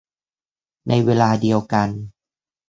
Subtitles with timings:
[0.87, 1.89] ในเวลาเดียวกัน